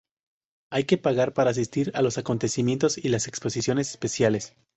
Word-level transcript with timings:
Hay 0.71 0.85
que 0.85 0.97
pagar 0.97 1.35
para 1.35 1.51
asistir 1.51 1.91
a 1.93 2.01
los 2.01 2.17
acontecimientos, 2.17 2.97
y 2.97 3.09
las 3.09 3.27
exposiciones 3.27 3.91
especiales. 3.91 4.55